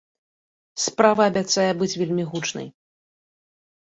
Справа 0.85 1.21
абяцае 1.31 1.67
быць 1.81 1.91
вельмі 2.01 2.23
гучнай. 2.31 2.67